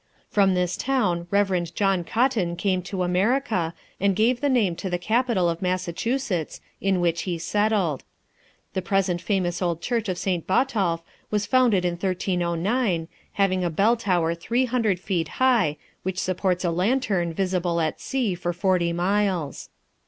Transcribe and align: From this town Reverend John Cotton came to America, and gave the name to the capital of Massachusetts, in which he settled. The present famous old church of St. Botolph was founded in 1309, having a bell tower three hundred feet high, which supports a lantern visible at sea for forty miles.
From 0.31 0.55
this 0.55 0.77
town 0.77 1.27
Reverend 1.29 1.75
John 1.75 2.03
Cotton 2.03 2.55
came 2.55 2.81
to 2.81 3.03
America, 3.03 3.75
and 3.99 4.15
gave 4.15 4.41
the 4.41 4.49
name 4.49 4.75
to 4.77 4.89
the 4.89 4.97
capital 4.97 5.47
of 5.47 5.61
Massachusetts, 5.61 6.59
in 6.81 6.99
which 7.01 7.21
he 7.29 7.37
settled. 7.37 8.03
The 8.73 8.81
present 8.81 9.21
famous 9.21 9.61
old 9.61 9.79
church 9.79 10.09
of 10.09 10.17
St. 10.17 10.47
Botolph 10.47 11.03
was 11.29 11.45
founded 11.45 11.85
in 11.85 11.91
1309, 11.97 13.09
having 13.33 13.63
a 13.63 13.69
bell 13.69 13.95
tower 13.95 14.33
three 14.33 14.65
hundred 14.65 14.99
feet 14.99 15.27
high, 15.37 15.77
which 16.01 16.17
supports 16.17 16.65
a 16.65 16.71
lantern 16.71 17.31
visible 17.31 17.79
at 17.79 18.01
sea 18.01 18.33
for 18.33 18.53
forty 18.53 18.91
miles. 18.91 19.69